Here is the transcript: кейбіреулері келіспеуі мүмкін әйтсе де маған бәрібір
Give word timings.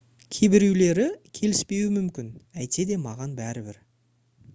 кейбіреулері 0.35 1.03
келіспеуі 1.39 1.91
мүмкін 1.97 2.31
әйтсе 2.63 2.87
де 2.93 2.99
маған 3.05 3.37
бәрібір 3.41 3.79